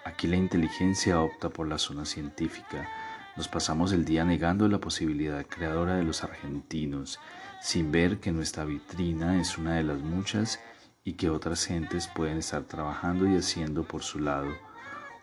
Aquí 0.05 0.27
la 0.27 0.35
inteligencia 0.35 1.19
opta 1.19 1.49
por 1.49 1.67
la 1.67 1.79
zona 1.79 2.05
científica 2.05 2.87
nos 3.35 3.47
pasamos 3.47 3.91
el 3.91 4.05
día 4.05 4.23
negando 4.23 4.67
la 4.67 4.77
posibilidad 4.77 5.43
creadora 5.47 5.95
de 5.95 6.03
los 6.03 6.23
argentinos, 6.23 7.19
sin 7.59 7.91
ver 7.91 8.19
que 8.19 8.31
nuestra 8.31 8.63
vitrina 8.63 9.41
es 9.41 9.57
una 9.57 9.77
de 9.77 9.83
las 9.83 9.97
muchas 9.97 10.59
y 11.03 11.13
que 11.13 11.31
otras 11.31 11.65
gentes 11.65 12.07
pueden 12.07 12.37
estar 12.37 12.65
trabajando 12.65 13.27
y 13.27 13.35
haciendo 13.35 13.81
por 13.81 14.03
su 14.03 14.19
lado. 14.19 14.51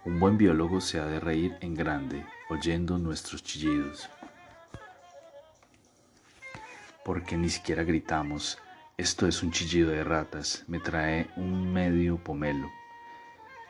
Un 0.04 0.18
buen 0.18 0.36
biólogo 0.36 0.80
se 0.80 0.98
ha 0.98 1.06
de 1.06 1.20
reír 1.20 1.56
en 1.60 1.76
grande, 1.76 2.26
oyendo 2.50 2.98
nuestros 2.98 3.44
chillidos. 3.44 4.10
Porque 7.06 7.36
ni 7.36 7.48
siquiera 7.50 7.84
gritamos, 7.84 8.58
esto 8.96 9.28
es 9.28 9.44
un 9.44 9.52
chillido 9.52 9.90
de 9.90 10.02
ratas, 10.02 10.64
me 10.66 10.80
trae 10.80 11.28
un 11.36 11.72
medio 11.72 12.16
pomelo. 12.16 12.68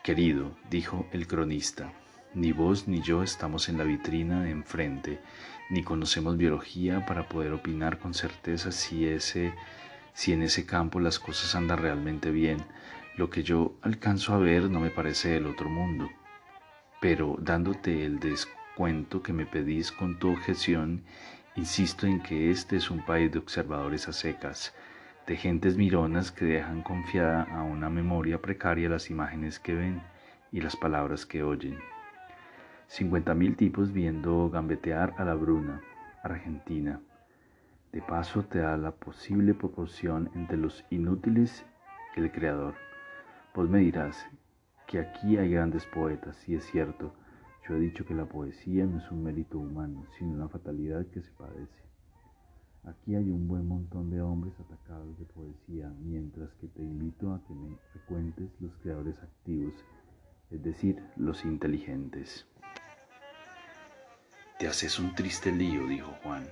Querido, 0.02 0.56
dijo 0.70 1.06
el 1.12 1.26
cronista, 1.26 1.92
ni 2.32 2.52
vos 2.52 2.88
ni 2.88 3.02
yo 3.02 3.22
estamos 3.22 3.68
en 3.68 3.76
la 3.76 3.84
vitrina 3.84 4.42
de 4.42 4.52
enfrente, 4.52 5.20
ni 5.68 5.82
conocemos 5.82 6.38
biología 6.38 7.04
para 7.04 7.28
poder 7.28 7.52
opinar 7.52 7.98
con 7.98 8.14
certeza 8.14 8.72
si, 8.72 9.06
ese, 9.06 9.52
si 10.14 10.32
en 10.32 10.40
ese 10.40 10.64
campo 10.64 10.98
las 10.98 11.18
cosas 11.18 11.54
andan 11.54 11.76
realmente 11.76 12.30
bien. 12.30 12.64
Lo 13.18 13.28
que 13.28 13.42
yo 13.42 13.76
alcanzo 13.82 14.32
a 14.32 14.38
ver 14.38 14.70
no 14.70 14.80
me 14.80 14.88
parece 14.88 15.28
del 15.28 15.44
otro 15.44 15.68
mundo. 15.68 16.08
Pero 17.02 17.36
dándote 17.38 18.06
el 18.06 18.18
descuento 18.18 19.22
que 19.22 19.34
me 19.34 19.44
pedís 19.44 19.92
con 19.92 20.18
tu 20.18 20.30
objeción, 20.30 21.04
insisto 21.56 22.06
en 22.06 22.20
que 22.20 22.50
este 22.50 22.76
es 22.76 22.90
un 22.90 23.04
país 23.04 23.32
de 23.32 23.38
observadores 23.38 24.08
a 24.08 24.12
secas, 24.12 24.74
de 25.26 25.36
gentes 25.36 25.76
mironas 25.76 26.30
que 26.30 26.44
dejan 26.44 26.82
confiada 26.82 27.44
a 27.44 27.62
una 27.62 27.88
memoria 27.88 28.40
precaria 28.40 28.88
las 28.88 29.10
imágenes 29.10 29.58
que 29.58 29.74
ven 29.74 30.02
y 30.52 30.60
las 30.60 30.76
palabras 30.76 31.26
que 31.26 31.42
oyen. 31.42 31.78
50.000 32.90 33.56
tipos 33.56 33.92
viendo 33.92 34.48
gambetear 34.50 35.14
a 35.16 35.24
la 35.24 35.34
Bruna, 35.34 35.80
Argentina. 36.22 37.00
De 37.90 38.02
paso 38.02 38.44
te 38.44 38.58
da 38.58 38.76
la 38.76 38.92
posible 38.92 39.54
proporción 39.54 40.30
entre 40.34 40.58
los 40.58 40.84
inútiles 40.90 41.64
y 42.14 42.20
el 42.20 42.30
creador. 42.30 42.74
Vos 43.54 43.68
me 43.68 43.78
dirás 43.78 44.26
que 44.86 45.00
aquí 45.00 45.38
hay 45.38 45.50
grandes 45.50 45.86
poetas, 45.86 46.48
y 46.48 46.54
es 46.54 46.64
cierto, 46.66 47.12
yo 47.68 47.76
he 47.76 47.80
dicho 47.80 48.04
que 48.04 48.14
la 48.14 48.26
poesía 48.26 48.86
no 48.86 48.98
es 48.98 49.10
un 49.10 49.24
mérito 49.24 49.58
humano, 49.58 50.06
sino 50.18 50.34
una 50.34 50.48
fatalidad 50.48 51.06
que 51.06 51.22
se 51.22 51.30
padece. 51.32 51.86
Aquí 52.84 53.16
hay 53.16 53.28
un 53.30 53.48
buen 53.48 53.66
montón 53.66 54.10
de 54.10 54.20
hombres 54.20 54.54
atacados 54.60 55.18
de 55.18 55.24
poesía, 55.24 55.92
mientras 56.00 56.52
que 56.60 56.68
te 56.68 56.82
invito 56.82 57.34
a 57.34 57.42
que 57.44 57.54
me 57.54 57.76
frecuentes 57.92 58.50
los 58.60 58.76
creadores 58.76 59.18
activos, 59.20 59.74
es 60.50 60.62
decir, 60.62 61.02
los 61.16 61.44
inteligentes. 61.44 62.46
Te 64.60 64.68
haces 64.68 65.00
un 65.00 65.14
triste 65.16 65.50
lío, 65.50 65.88
dijo 65.88 66.12
Juan. 66.22 66.44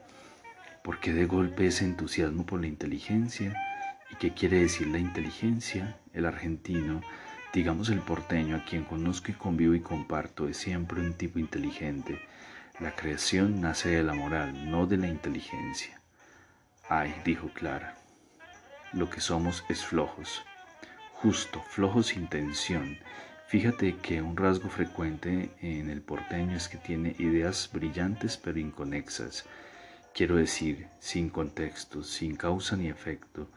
¿Por 0.82 0.98
qué 0.98 1.12
de 1.12 1.26
golpe 1.26 1.68
ese 1.68 1.84
entusiasmo 1.84 2.44
por 2.44 2.60
la 2.60 2.66
inteligencia? 2.66 3.54
¿Y 4.10 4.16
qué 4.16 4.34
quiere 4.34 4.58
decir 4.58 4.88
la 4.88 4.98
inteligencia? 4.98 6.00
El 6.12 6.26
argentino, 6.26 7.00
digamos 7.54 7.88
el 7.88 8.00
porteño, 8.00 8.56
a 8.56 8.64
quien 8.64 8.84
conozco 8.84 9.30
y 9.30 9.34
convivo 9.34 9.74
y 9.74 9.80
comparto, 9.80 10.48
es 10.48 10.58
siempre 10.58 11.00
un 11.00 11.14
tipo 11.14 11.38
inteligente. 11.38 12.20
La 12.80 12.94
creación 12.94 13.60
nace 13.60 13.88
de 13.90 14.02
la 14.02 14.12
moral, 14.12 14.70
no 14.70 14.86
de 14.86 14.98
la 14.98 15.06
inteligencia. 15.06 16.00
Ay, 16.88 17.14
dijo 17.24 17.48
Clara, 17.54 17.96
lo 18.92 19.08
que 19.08 19.20
somos 19.20 19.64
es 19.68 19.84
flojos, 19.84 20.42
justo, 21.14 21.62
flojos 21.70 22.08
sin 22.08 22.28
tensión, 22.28 22.98
Fíjate 23.46 23.98
que 23.98 24.20
un 24.20 24.36
rasgo 24.36 24.68
frecuente 24.68 25.50
en 25.60 25.88
el 25.88 26.00
porteño 26.00 26.56
es 26.56 26.66
que 26.66 26.76
tiene 26.76 27.14
ideas 27.20 27.70
brillantes 27.72 28.36
pero 28.36 28.58
inconexas, 28.58 29.44
quiero 30.12 30.34
decir, 30.34 30.88
sin 30.98 31.28
contexto, 31.28 32.02
sin 32.02 32.34
causa 32.34 32.76
ni 32.76 32.88
efecto. 32.88 33.48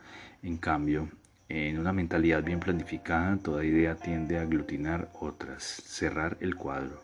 En 0.43 0.57
cambio, 0.57 1.09
en 1.49 1.79
una 1.79 1.93
mentalidad 1.93 2.43
bien 2.43 2.59
planificada, 2.59 3.37
toda 3.37 3.63
idea 3.63 3.95
tiende 3.95 4.37
a 4.37 4.41
aglutinar 4.41 5.09
otras, 5.13 5.63
cerrar 5.63 6.37
el 6.41 6.55
cuadro. 6.55 7.03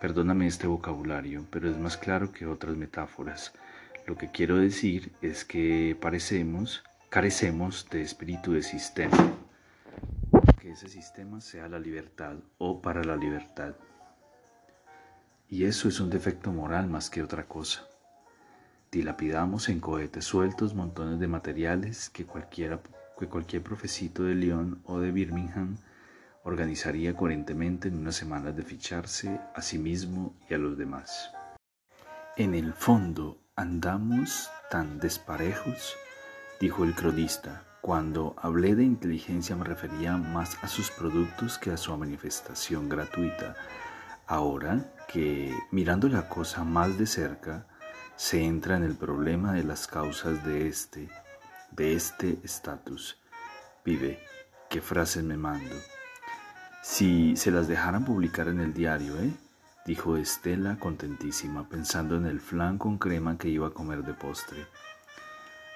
Perdóname 0.00 0.46
este 0.46 0.66
vocabulario, 0.66 1.44
pero 1.50 1.68
es 1.68 1.76
más 1.76 1.96
claro 1.96 2.32
que 2.32 2.46
otras 2.46 2.76
metáforas. 2.76 3.52
Lo 4.06 4.16
que 4.16 4.30
quiero 4.30 4.56
decir 4.56 5.12
es 5.20 5.44
que 5.44 5.96
parecemos, 6.00 6.82
carecemos 7.10 7.86
de 7.90 8.02
espíritu 8.02 8.52
de 8.52 8.62
sistema. 8.62 9.34
Que 10.60 10.70
ese 10.70 10.88
sistema 10.88 11.40
sea 11.40 11.68
la 11.68 11.78
libertad 11.78 12.36
o 12.56 12.80
para 12.80 13.04
la 13.04 13.16
libertad. 13.16 13.74
Y 15.50 15.64
eso 15.64 15.88
es 15.88 16.00
un 16.00 16.10
defecto 16.10 16.52
moral 16.52 16.88
más 16.88 17.10
que 17.10 17.22
otra 17.22 17.44
cosa. 17.44 17.86
Dilapidamos 18.90 19.68
en 19.68 19.80
cohetes 19.80 20.24
sueltos 20.24 20.74
montones 20.74 21.20
de 21.20 21.26
materiales 21.26 22.08
que, 22.08 22.24
cualquiera, 22.24 22.80
que 23.18 23.28
cualquier 23.28 23.62
profecito 23.62 24.24
de 24.24 24.34
Lyon 24.34 24.80
o 24.84 25.00
de 25.00 25.10
Birmingham 25.10 25.76
organizaría 26.44 27.14
coherentemente 27.14 27.88
en 27.88 27.98
unas 27.98 28.14
semanas 28.14 28.56
de 28.56 28.62
ficharse 28.62 29.40
a 29.54 29.60
sí 29.60 29.78
mismo 29.78 30.34
y 30.48 30.54
a 30.54 30.58
los 30.58 30.78
demás. 30.78 31.30
En 32.36 32.54
el 32.54 32.72
fondo 32.72 33.38
andamos 33.56 34.50
tan 34.70 35.00
desparejos, 35.00 35.96
dijo 36.60 36.84
el 36.84 36.94
cronista. 36.94 37.64
Cuando 37.80 38.34
hablé 38.38 38.74
de 38.74 38.84
inteligencia 38.84 39.56
me 39.56 39.64
refería 39.64 40.16
más 40.16 40.62
a 40.62 40.68
sus 40.68 40.90
productos 40.90 41.58
que 41.58 41.70
a 41.70 41.76
su 41.76 41.96
manifestación 41.96 42.88
gratuita 42.88 43.56
Ahora 44.30 44.92
que, 45.08 45.56
mirando 45.70 46.06
la 46.06 46.28
cosa 46.28 46.62
más 46.62 46.98
de 46.98 47.06
cerca, 47.06 47.66
se 48.14 48.44
entra 48.44 48.76
en 48.76 48.82
el 48.82 48.94
problema 48.94 49.54
de 49.54 49.64
las 49.64 49.86
causas 49.86 50.44
de 50.44 50.68
este, 50.68 51.08
de 51.78 51.94
este 51.94 52.40
estatus. 52.42 53.16
Vive, 53.84 54.18
qué 54.68 54.80
frases 54.80 55.22
me 55.22 55.36
mando. 55.36 55.76
Si 56.82 57.36
se 57.36 57.52
las 57.52 57.68
dejaran 57.68 58.04
publicar 58.04 58.48
en 58.48 58.58
el 58.58 58.74
diario, 58.74 59.16
¿eh? 59.16 59.30
dijo 59.86 60.16
Estela 60.16 60.76
contentísima, 60.80 61.68
pensando 61.68 62.16
en 62.16 62.26
el 62.26 62.40
flan 62.40 62.78
con 62.78 62.98
crema 62.98 63.38
que 63.38 63.48
iba 63.48 63.68
a 63.68 63.72
comer 63.72 64.02
de 64.02 64.12
postre. 64.12 64.66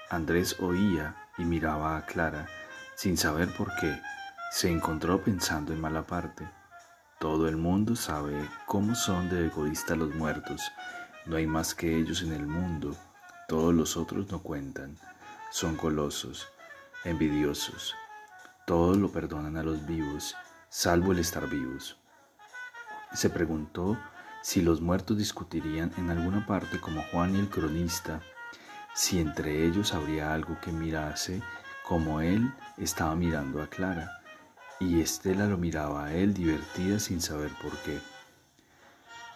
Andrés 0.09 0.59
oía 0.59 1.15
y 1.37 1.45
miraba 1.45 1.95
a 1.95 2.05
Clara, 2.05 2.47
sin 2.95 3.15
saber 3.15 3.47
por 3.55 3.73
qué. 3.79 3.97
Se 4.51 4.69
encontró 4.69 5.23
pensando 5.23 5.71
en 5.71 5.79
mala 5.79 6.05
parte. 6.05 6.47
Todo 7.17 7.47
el 7.47 7.55
mundo 7.55 7.95
sabe 7.95 8.35
cómo 8.65 8.93
son 8.93 9.29
de 9.29 9.47
egoístas 9.47 9.97
los 9.97 10.13
muertos. 10.13 10.61
No 11.25 11.37
hay 11.37 11.47
más 11.47 11.73
que 11.73 11.97
ellos 11.97 12.21
en 12.23 12.33
el 12.33 12.45
mundo. 12.45 12.93
Todos 13.47 13.73
los 13.73 13.95
otros 13.95 14.29
no 14.29 14.43
cuentan. 14.43 14.97
Son 15.53 15.75
colosos, 15.75 16.47
envidiosos. 17.03 17.93
Todos 18.65 18.97
lo 18.97 19.11
perdonan 19.11 19.55
a 19.55 19.61
los 19.61 19.85
vivos, 19.85 20.33
salvo 20.67 21.11
el 21.11 21.19
estar 21.19 21.47
vivos. 21.47 21.95
Se 23.13 23.29
preguntó 23.29 23.95
si 24.41 24.63
los 24.63 24.81
muertos 24.81 25.19
discutirían 25.19 25.91
en 25.97 26.09
alguna 26.09 26.47
parte 26.47 26.81
como 26.81 27.03
Juan 27.11 27.35
y 27.35 27.39
el 27.39 27.51
cronista, 27.51 28.23
si 28.95 29.19
entre 29.19 29.67
ellos 29.67 29.93
habría 29.93 30.33
algo 30.33 30.59
que 30.59 30.71
mirase 30.71 31.43
como 31.87 32.19
él 32.19 32.51
estaba 32.79 33.15
mirando 33.15 33.61
a 33.61 33.67
Clara 33.67 34.23
y 34.79 35.01
Estela 35.01 35.45
lo 35.45 35.59
miraba 35.59 36.05
a 36.05 36.13
él 36.15 36.33
divertida 36.33 36.97
sin 36.97 37.21
saber 37.21 37.51
por 37.61 37.77
qué. 37.83 37.99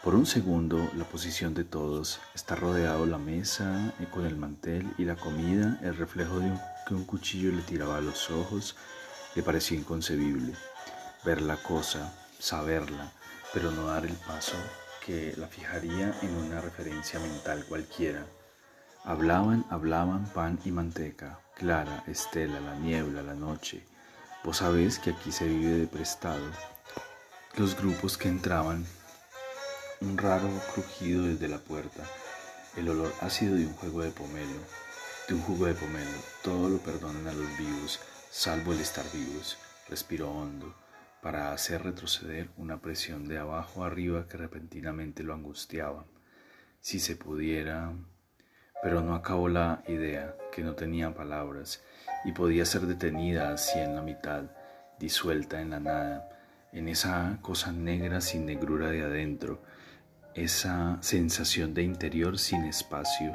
Por 0.03 0.15
un 0.15 0.25
segundo, 0.25 0.89
la 0.95 1.03
posición 1.03 1.53
de 1.53 1.63
todos, 1.63 2.19
está 2.33 2.55
rodeado 2.55 3.05
la 3.05 3.17
mesa 3.17 3.93
eh, 3.99 4.07
con 4.11 4.25
el 4.25 4.37
mantel 4.37 4.87
y 4.97 5.05
la 5.05 5.15
comida, 5.15 5.79
el 5.81 5.97
reflejo 5.97 6.39
de 6.39 6.51
que 6.87 6.93
un 6.93 7.03
cuchillo 7.03 7.51
le 7.51 7.61
tiraba 7.61 7.97
a 7.97 8.01
los 8.01 8.29
ojos, 8.31 8.75
le 9.35 9.43
pareció 9.43 9.77
inconcebible. 9.77 10.53
Ver 11.25 11.41
la 11.41 11.57
cosa, 11.57 12.13
saberla, 12.39 13.11
pero 13.53 13.71
no 13.71 13.87
dar 13.87 14.05
el 14.05 14.15
paso 14.15 14.55
que 15.05 15.33
la 15.37 15.47
fijaría 15.47 16.17
en 16.21 16.35
una 16.35 16.61
referencia 16.61 17.19
mental 17.19 17.65
cualquiera. 17.67 18.25
Hablaban, 19.03 19.65
hablaban 19.69 20.25
pan 20.33 20.59
y 20.63 20.71
manteca, 20.71 21.39
Clara, 21.55 22.03
Estela, 22.07 22.59
la 22.59 22.75
niebla, 22.75 23.23
la 23.23 23.33
noche, 23.33 23.83
Vos 24.43 24.57
sabés 24.57 24.97
que 24.97 25.09
aquí 25.09 25.31
se 25.31 25.45
vive 25.45 25.71
de 25.71 25.87
prestado. 25.87 26.45
Los 27.57 27.75
grupos 27.75 28.17
que 28.17 28.29
entraban, 28.29 28.85
un 30.01 30.17
raro 30.17 30.47
crujido 30.73 31.23
desde 31.23 31.47
la 31.47 31.57
puerta, 31.57 32.03
el 32.75 32.89
olor 32.89 33.11
ácido 33.21 33.55
de 33.55 33.65
un 33.65 33.73
juego 33.73 34.03
de 34.03 34.11
pomelo, 34.11 34.59
de 35.27 35.33
un 35.33 35.41
jugo 35.41 35.65
de 35.65 35.73
pomelo, 35.73 36.11
todo 36.43 36.69
lo 36.69 36.77
perdonan 36.77 37.27
a 37.27 37.33
los 37.33 37.57
vivos, 37.57 37.99
salvo 38.29 38.73
el 38.73 38.79
estar 38.79 39.05
vivos. 39.11 39.57
Respiró 39.89 40.31
hondo 40.31 40.75
para 41.21 41.51
hacer 41.51 41.83
retroceder 41.83 42.49
una 42.57 42.81
presión 42.81 43.27
de 43.27 43.37
abajo 43.37 43.83
arriba 43.83 44.27
que 44.27 44.37
repentinamente 44.37 45.23
lo 45.23 45.33
angustiaba. 45.33 46.05
Si 46.81 46.99
se 46.99 47.15
pudiera... 47.15 47.93
Pero 48.83 49.01
no 49.01 49.15
acabó 49.15 49.49
la 49.49 49.81
idea, 49.87 50.35
que 50.51 50.61
no 50.61 50.75
tenía 50.75 51.15
palabras, 51.15 51.81
y 52.25 52.31
podía 52.31 52.63
ser 52.63 52.81
detenida 52.81 53.51
así 53.51 53.79
en 53.79 53.95
la 53.95 54.03
mitad, 54.03 54.43
disuelta 54.99 55.59
en 55.59 55.71
la 55.71 55.79
nada, 55.79 56.29
en 56.71 56.87
esa 56.87 57.39
cosa 57.41 57.71
negra 57.71 58.21
sin 58.21 58.45
negrura 58.45 58.89
de 58.89 59.01
adentro, 59.01 59.63
esa 60.37 60.99
sensación 61.01 61.73
de 61.73 61.81
interior 61.81 62.37
sin 62.37 62.65
espacio, 62.65 63.33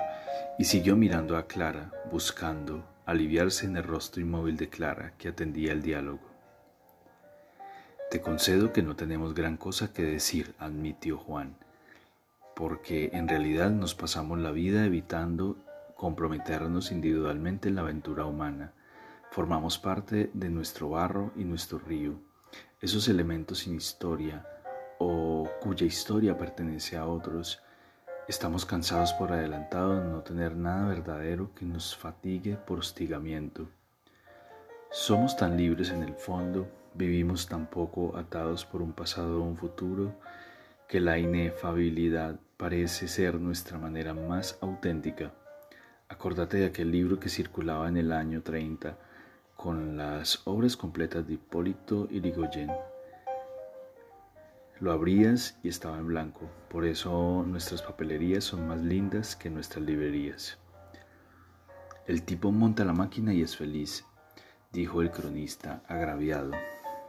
y 0.56 0.64
siguió 0.64 0.96
mirando 0.96 1.36
a 1.36 1.48
Clara, 1.48 1.90
buscando 2.12 2.86
aliviarse 3.06 3.66
en 3.66 3.76
el 3.76 3.82
rostro 3.82 4.22
inmóvil 4.22 4.56
de 4.56 4.68
Clara 4.68 5.14
que 5.18 5.28
atendía 5.28 5.72
el 5.72 5.82
diálogo. 5.82 6.30
Te 8.08 8.20
concedo 8.20 8.72
que 8.72 8.82
no 8.82 8.94
tenemos 8.94 9.34
gran 9.34 9.56
cosa 9.56 9.92
que 9.92 10.04
decir, 10.04 10.54
admitió 10.60 11.18
Juan, 11.18 11.56
porque 12.54 13.10
en 13.14 13.26
realidad 13.26 13.70
nos 13.70 13.96
pasamos 13.96 14.38
la 14.38 14.52
vida 14.52 14.84
evitando 14.84 15.56
comprometernos 15.96 16.92
individualmente 16.92 17.68
en 17.68 17.74
la 17.74 17.80
aventura 17.80 18.26
humana. 18.26 18.74
Formamos 19.32 19.76
parte 19.76 20.30
de 20.34 20.50
nuestro 20.50 20.90
barro 20.90 21.32
y 21.34 21.42
nuestro 21.42 21.80
río, 21.80 22.20
esos 22.80 23.08
elementos 23.08 23.60
sin 23.60 23.74
historia 23.74 24.46
o 25.02 25.50
cuya 25.60 25.86
historia 25.86 26.36
pertenece 26.36 26.96
a 26.96 27.06
otros. 27.06 27.60
Estamos 28.28 28.64
cansados 28.64 29.12
por 29.14 29.32
adelantado 29.32 30.00
de 30.00 30.08
no 30.08 30.20
tener 30.20 30.56
nada 30.56 30.88
verdadero 30.88 31.50
que 31.54 31.64
nos 31.64 31.96
fatigue 31.96 32.56
por 32.56 32.78
hostigamiento. 32.78 33.68
Somos 34.90 35.36
tan 35.36 35.56
libres 35.56 35.90
en 35.90 36.02
el 36.02 36.14
fondo, 36.14 36.68
vivimos 36.94 37.46
tan 37.46 37.66
poco 37.66 38.16
atados 38.16 38.64
por 38.64 38.82
un 38.82 38.92
pasado 38.92 39.40
o 39.40 39.44
un 39.44 39.56
futuro, 39.56 40.12
que 40.88 41.00
la 41.00 41.18
inefabilidad 41.18 42.38
parece 42.56 43.08
ser 43.08 43.40
nuestra 43.40 43.78
manera 43.78 44.14
más 44.14 44.58
auténtica 44.60 45.32
Acordate 46.12 46.58
de 46.58 46.66
aquel 46.66 46.92
libro 46.92 47.18
que 47.18 47.30
circulaba 47.30 47.88
en 47.88 47.96
el 47.96 48.12
año 48.12 48.42
30 48.42 48.98
con 49.56 49.96
las 49.96 50.42
obras 50.44 50.76
completas 50.76 51.26
de 51.26 51.34
Hipólito 51.34 52.06
Yrigoyen. 52.10 52.70
Lo 54.82 54.90
abrías 54.90 55.56
y 55.62 55.68
estaba 55.68 55.96
en 55.98 56.08
blanco, 56.08 56.50
por 56.68 56.84
eso 56.84 57.44
nuestras 57.46 57.82
papelerías 57.82 58.42
son 58.42 58.66
más 58.66 58.80
lindas 58.80 59.36
que 59.36 59.48
nuestras 59.48 59.84
librerías. 59.84 60.58
El 62.08 62.24
tipo 62.24 62.50
monta 62.50 62.84
la 62.84 62.92
máquina 62.92 63.32
y 63.32 63.42
es 63.42 63.56
feliz, 63.56 64.04
dijo 64.72 65.00
el 65.00 65.12
cronista, 65.12 65.84
agraviado. 65.86 66.50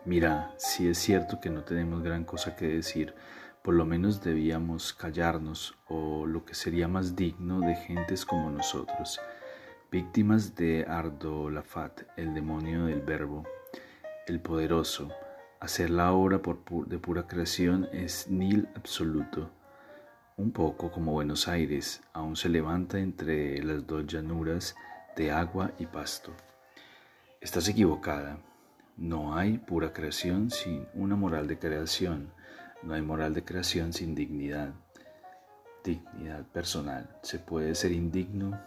Mira, 0.05 0.53
si 0.59 0.88
es 0.88 0.99
cierto 0.99 1.39
que 1.41 1.49
no 1.49 1.63
tenemos 1.63 2.03
gran 2.03 2.25
cosa 2.25 2.55
que 2.55 2.67
decir, 2.67 3.15
por 3.63 3.73
lo 3.73 3.88
menos 3.88 4.21
debíamos 4.21 4.93
callarnos 4.93 5.75
o 5.88 6.27
lo 6.27 6.45
que 6.45 6.53
sería 6.53 6.88
más 6.88 7.15
digno 7.15 7.59
de 7.59 7.75
gentes 7.75 8.23
como 8.23 8.51
nosotros, 8.51 9.19
víctimas 9.91 10.53
de 10.53 10.86
Ardolafat, 10.88 12.03
el 12.17 12.36
demonio 12.36 12.86
del 12.86 13.01
verbo, 13.01 13.43
el 14.27 14.41
poderoso. 14.41 15.09
Hacer 15.63 15.89
la 15.89 16.12
obra 16.12 16.39
de 16.88 16.99
pura 16.99 17.26
creación 17.26 17.88
es 17.91 18.30
nil 18.30 18.67
absoluto. 18.76 19.49
Un 20.38 20.52
poco 20.52 20.91
como 20.91 21.13
Buenos 21.13 21.47
Aires, 21.47 22.02
aún 22.13 22.36
se 22.36 22.49
levanta 22.49 22.99
entre 22.99 23.63
las 23.63 23.88
dos 23.88 24.06
llanuras 24.06 24.76
de 25.15 25.32
agua 25.32 25.71
y 25.80 25.86
pasto. 25.86 26.34
Estás 27.41 27.67
equivocada. 27.67 28.38
No 28.97 29.36
hay 29.36 29.58
pura 29.58 29.91
creación 29.93 30.52
sin 30.52 30.86
una 30.93 31.15
moral 31.15 31.47
de 31.47 31.58
creación 31.58 32.32
no 32.84 32.93
hay 32.93 33.02
moral 33.02 33.34
de 33.34 33.45
creación 33.45 33.93
sin 33.93 34.13
dignidad. 34.13 34.73
Dignidad 35.86 36.43
personal. 36.47 37.10
Se 37.21 37.39
puede 37.39 37.76
ser 37.76 37.93
indigno 37.93 38.60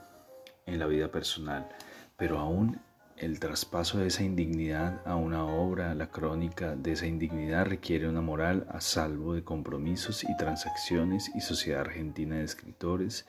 en 0.64 0.78
la 0.78 0.86
vida 0.86 1.10
personal, 1.10 1.68
pero 2.16 2.38
aún 2.38 2.80
el 3.16 3.40
traspaso 3.40 3.98
de 3.98 4.08
esa 4.08 4.22
indignidad 4.22 5.00
a 5.06 5.16
una 5.16 5.44
obra, 5.44 5.94
la 5.94 6.08
crónica 6.08 6.76
de 6.76 6.92
esa 6.92 7.06
indignidad 7.06 7.66
requiere 7.66 8.08
una 8.08 8.20
moral 8.20 8.66
a 8.68 8.80
salvo 8.80 9.32
de 9.32 9.42
compromisos 9.42 10.22
y 10.24 10.36
transacciones 10.36 11.30
y 11.34 11.40
sociedad 11.40 11.80
argentina 11.80 12.36
de 12.36 12.44
escritores 12.44 13.26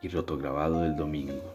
y 0.00 0.08
rotograbado 0.08 0.80
del 0.82 0.94
domingo. 0.94 1.54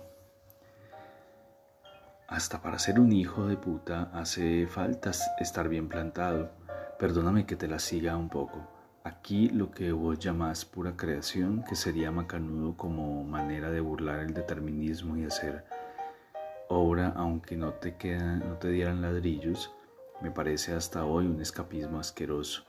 Hasta 2.27 2.61
para 2.61 2.79
ser 2.79 2.99
un 2.99 3.13
hijo 3.13 3.47
de 3.47 3.55
puta 3.55 4.09
hace 4.13 4.67
falta 4.67 5.11
estar 5.39 5.69
bien 5.69 5.87
plantado. 5.87 6.51
Perdóname 6.99 7.45
que 7.45 7.55
te 7.55 7.67
la 7.67 7.79
siga 7.79 8.17
un 8.17 8.29
poco. 8.29 8.67
Aquí 9.03 9.49
lo 9.49 9.71
que 9.71 9.91
vos 9.91 10.19
llamás 10.19 10.65
pura 10.65 10.95
creación, 10.95 11.63
que 11.67 11.75
sería 11.75 12.11
macanudo 12.11 12.75
como 12.75 13.23
manera 13.23 13.69
de 13.69 13.79
burlar 13.79 14.19
el 14.19 14.33
determinismo 14.33 15.17
y 15.17 15.23
hacer 15.23 15.65
obra 16.71 17.13
aunque 17.15 17.57
no 17.57 17.73
te, 17.73 17.95
no 18.17 18.57
te 18.57 18.69
dieran 18.69 19.01
ladrillos, 19.01 19.71
me 20.21 20.31
parece 20.31 20.73
hasta 20.73 21.05
hoy 21.05 21.25
un 21.25 21.41
escapismo 21.41 21.99
asqueroso. 21.99 22.63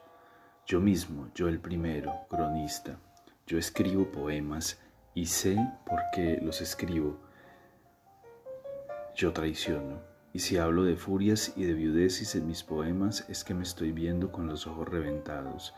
Yo 0.66 0.80
mismo, 0.80 1.28
yo 1.34 1.48
el 1.48 1.60
primero, 1.60 2.12
cronista, 2.28 2.98
yo 3.46 3.58
escribo 3.58 4.10
poemas 4.10 4.80
y 5.14 5.26
sé 5.26 5.56
por 5.86 6.00
qué 6.12 6.38
los 6.42 6.60
escribo. 6.60 7.20
Yo 9.14 9.32
traiciono. 9.32 10.00
Y 10.32 10.38
si 10.38 10.56
hablo 10.56 10.84
de 10.84 10.96
furias 10.96 11.52
y 11.56 11.64
de 11.64 11.74
viudeces 11.74 12.34
en 12.34 12.46
mis 12.46 12.62
poemas 12.62 13.26
es 13.28 13.44
que 13.44 13.54
me 13.54 13.62
estoy 13.62 13.92
viendo 13.92 14.32
con 14.32 14.46
los 14.46 14.66
ojos 14.66 14.88
reventados 14.88 15.74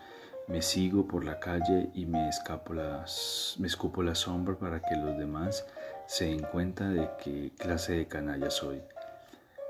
me 0.46 0.60
sigo 0.60 1.06
por 1.06 1.24
la 1.24 1.40
calle 1.40 1.90
y 1.94 2.04
me, 2.06 2.28
escapo 2.28 2.74
las, 2.74 3.56
me 3.58 3.66
escupo 3.66 4.02
la 4.02 4.14
sombra 4.14 4.56
para 4.56 4.80
que 4.80 4.94
los 4.96 5.16
demás 5.16 5.66
se 6.06 6.26
den 6.26 6.42
cuenta 6.42 6.88
de 6.88 7.10
qué 7.22 7.52
clase 7.58 7.94
de 7.94 8.08
canalla 8.08 8.50
soy. 8.50 8.82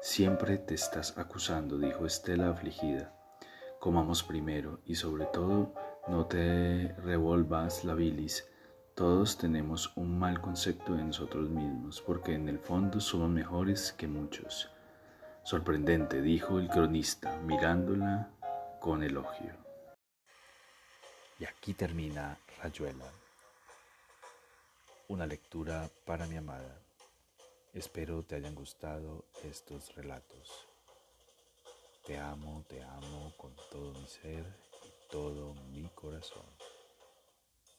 Siempre 0.01 0.59
te 0.59 0.75
estás 0.75 1.17
acusando, 1.17 1.79
dijo 1.79 2.07
Estela 2.07 2.51
afligida. 2.51 3.13
Comamos 3.81 4.23
primero 4.23 4.81
y 4.85 4.97
sobre 4.97 5.27
todo 5.27 5.75
no 6.09 6.27
te 6.27 6.95
revolvas 6.99 7.85
la 7.85 7.95
bilis. 7.95 8.47
Todos 8.95 9.39
tenemos 9.39 9.97
un 9.97 10.19
mal 10.19 10.41
concepto 10.41 10.95
de 10.95 11.05
nosotros 11.05 11.49
mismos, 11.51 12.01
porque 12.01 12.35
en 12.35 12.49
el 12.49 12.59
fondo 12.59 13.01
somos 13.01 13.31
mejores 13.31 13.93
que 13.93 14.07
muchos. 14.07 14.71
Sorprendente, 15.43 16.23
dijo 16.23 16.59
el 16.59 16.69
cronista, 16.69 17.37
mirándola 17.39 18.31
con 18.81 19.03
elogio. 19.03 19.53
Y 21.39 21.45
aquí 21.45 21.75
termina 21.75 22.39
Rayuela, 22.63 23.07
una 25.09 25.27
lectura 25.27 25.91
para 26.07 26.27
mi 26.27 26.37
amada. 26.37 26.81
Espero 27.73 28.23
te 28.23 28.37
hayan 28.37 28.55
gustado 28.55 29.25
estos 29.43 29.95
relatos. 29.95 30.67
Te 32.07 32.19
amo, 32.19 32.65
te 32.69 32.83
amo 32.83 33.33
con 33.37 33.55
todo 33.71 33.93
mi 33.93 34.07
ser 34.07 34.45
y 34.85 35.11
todo 35.11 35.55
mi 35.73 35.89
corazón. 35.91 36.64